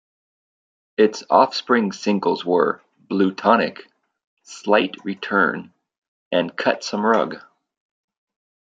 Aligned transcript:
Its 0.97 1.23
offspring 1.29 1.91
singles 1.91 2.43
were 2.43 2.81
"Bluetonic", 3.07 3.81
"Slight 4.41 4.95
Return" 5.05 5.75
and 6.31 6.57
"Cut 6.57 6.83
Some 6.83 7.05
Rug". 7.05 7.39